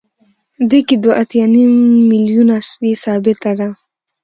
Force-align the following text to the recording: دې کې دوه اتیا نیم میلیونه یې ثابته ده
دې 0.69 0.79
کې 0.87 0.95
دوه 1.03 1.13
اتیا 1.21 1.45
نیم 1.53 1.73
میلیونه 2.11 2.57
یې 2.87 2.93
ثابته 3.03 3.51
ده 3.59 3.69